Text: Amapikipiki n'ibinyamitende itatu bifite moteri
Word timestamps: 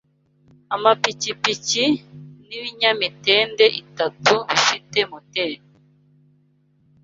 Amapikipiki 0.75 1.83
n'ibinyamitende 2.47 3.65
itatu 3.81 4.35
bifite 4.49 4.99
moteri 5.11 5.57